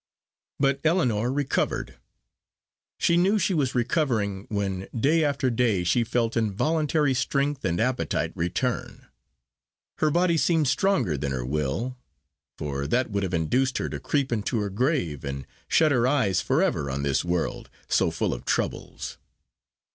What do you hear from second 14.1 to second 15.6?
into her grave, and